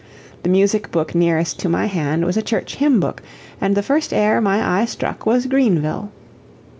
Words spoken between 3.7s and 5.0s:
the first air my eye